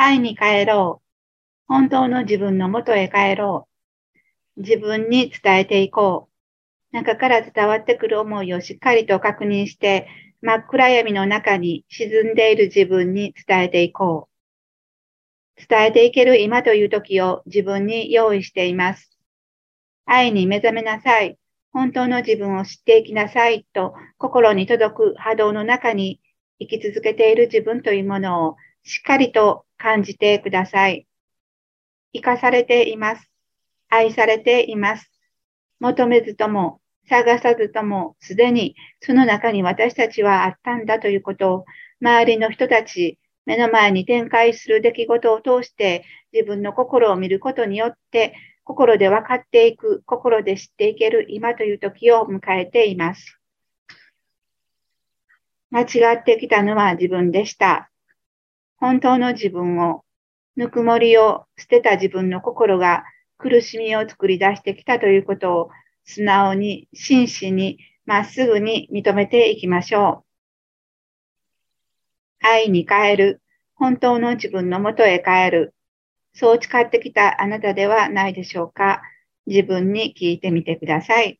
[0.00, 1.04] 愛に帰ろう。
[1.66, 3.66] 本当の自分の元へ帰ろ
[4.56, 4.60] う。
[4.60, 6.28] 自分に伝えていこ
[6.92, 6.96] う。
[6.96, 10.06] 中から伝わってくる思いをしっかりと確認して、
[10.40, 14.28] 真っ暗闇の中に沈んでいる自分に伝えていこ
[15.58, 15.66] う。
[15.68, 19.18] 伝えていける今という時を自分に用意しています。
[20.06, 21.36] 愛に目覚めなさい。
[21.72, 26.20] 本当の自分を知っていきなさいと心に届く波動の中に
[26.60, 28.56] 生き続けている自分というものを
[28.88, 31.06] しっかりと感じてください。
[32.14, 33.30] 生かされています。
[33.90, 35.12] 愛されています。
[35.78, 41.64] 求めずとも、探さずとも、すでにその中に私たちはあったんだということを、
[42.00, 48.34] 周りの人たち、目の前に展開する出来事を通して自分の心を見ることによって、
[48.64, 53.38] 心で分かっていく、心で知っていける今という時を迎えています。
[55.70, 57.90] 間違ってきたのは自分でした。
[58.78, 60.04] 本当の自分を
[60.56, 63.04] ぬくもりを捨てた自分の心が
[63.36, 65.70] 苦しみを作り出してきたということを
[66.04, 70.24] 素直に、真摯に、まっすぐに認めていきましょ
[72.42, 72.46] う。
[72.46, 73.42] 愛に変える。
[73.74, 75.74] 本当の自分のもとへ帰る。
[76.32, 79.02] そう誓ってきたあなたではないでしょうか。
[79.46, 81.38] 自分に聞いてみてください。